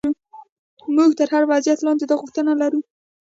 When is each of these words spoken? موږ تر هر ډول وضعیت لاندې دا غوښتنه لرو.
موږ 0.95 1.09
تر 1.19 1.27
هر 1.33 1.43
ډول 1.43 1.49
وضعیت 1.51 1.79
لاندې 1.83 2.05
دا 2.07 2.15
غوښتنه 2.21 2.51
لرو. 2.61 2.79